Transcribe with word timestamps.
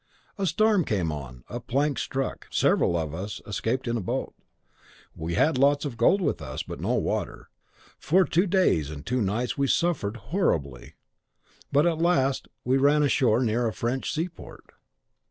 A 0.39 0.47
storm 0.47 0.83
came 0.83 1.11
on, 1.11 1.43
a 1.47 1.59
plank 1.59 1.99
struck; 1.99 2.47
several 2.49 2.97
of 2.97 3.13
us 3.13 3.39
escaped 3.45 3.87
in 3.87 3.97
a 3.97 4.01
boat; 4.01 4.33
we 5.15 5.35
had 5.35 5.59
lots 5.59 5.85
of 5.85 5.95
gold 5.95 6.21
with 6.21 6.41
us, 6.41 6.63
but 6.63 6.79
no 6.79 6.95
water. 6.95 7.49
For 7.99 8.25
two 8.25 8.47
days 8.47 8.89
and 8.89 9.05
two 9.05 9.21
nights 9.21 9.59
we 9.59 9.67
suffered 9.67 10.17
horribly; 10.33 10.95
but 11.71 11.85
at 11.85 11.99
last 12.01 12.47
we 12.65 12.77
ran 12.77 13.03
ashore 13.03 13.41
near 13.43 13.67
a 13.67 13.73
French 13.73 14.11
seaport. 14.11 14.71